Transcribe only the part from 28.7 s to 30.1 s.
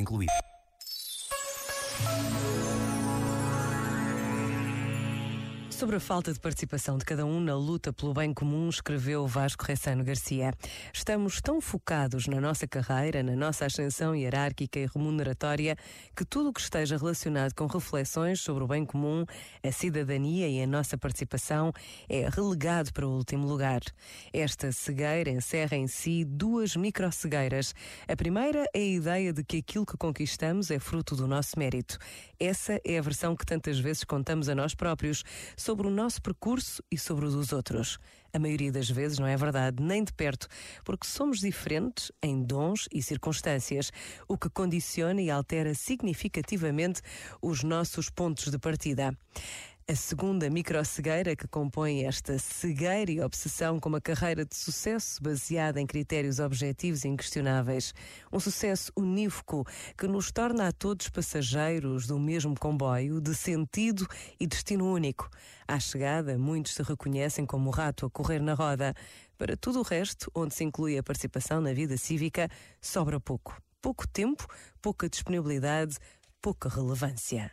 é a ideia de que aquilo que